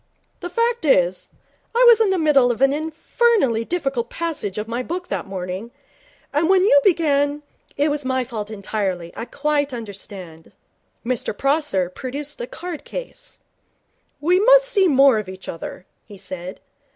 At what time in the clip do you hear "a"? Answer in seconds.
12.41-12.47